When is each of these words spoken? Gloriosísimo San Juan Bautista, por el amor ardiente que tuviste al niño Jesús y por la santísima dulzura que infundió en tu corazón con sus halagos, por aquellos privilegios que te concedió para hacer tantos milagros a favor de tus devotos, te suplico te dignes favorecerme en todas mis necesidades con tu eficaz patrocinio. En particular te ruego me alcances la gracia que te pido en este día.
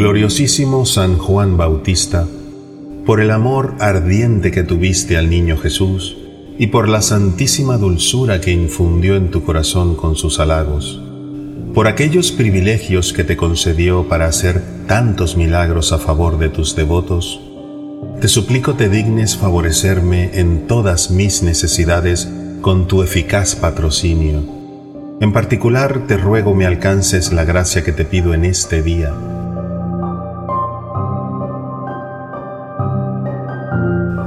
Gloriosísimo 0.00 0.86
San 0.86 1.18
Juan 1.18 1.58
Bautista, 1.58 2.26
por 3.04 3.20
el 3.20 3.30
amor 3.30 3.74
ardiente 3.80 4.50
que 4.50 4.62
tuviste 4.62 5.18
al 5.18 5.28
niño 5.28 5.58
Jesús 5.58 6.16
y 6.58 6.68
por 6.68 6.88
la 6.88 7.02
santísima 7.02 7.76
dulzura 7.76 8.40
que 8.40 8.50
infundió 8.50 9.14
en 9.14 9.30
tu 9.30 9.44
corazón 9.44 9.96
con 9.96 10.16
sus 10.16 10.40
halagos, 10.40 11.02
por 11.74 11.86
aquellos 11.86 12.32
privilegios 12.32 13.12
que 13.12 13.24
te 13.24 13.36
concedió 13.36 14.08
para 14.08 14.24
hacer 14.24 14.62
tantos 14.86 15.36
milagros 15.36 15.92
a 15.92 15.98
favor 15.98 16.38
de 16.38 16.48
tus 16.48 16.74
devotos, 16.74 17.38
te 18.22 18.28
suplico 18.28 18.76
te 18.76 18.88
dignes 18.88 19.36
favorecerme 19.36 20.30
en 20.32 20.66
todas 20.66 21.10
mis 21.10 21.42
necesidades 21.42 22.26
con 22.62 22.88
tu 22.88 23.02
eficaz 23.02 23.54
patrocinio. 23.54 24.42
En 25.20 25.34
particular 25.34 26.06
te 26.06 26.16
ruego 26.16 26.54
me 26.54 26.64
alcances 26.64 27.34
la 27.34 27.44
gracia 27.44 27.84
que 27.84 27.92
te 27.92 28.06
pido 28.06 28.32
en 28.32 28.46
este 28.46 28.82
día. 28.82 29.39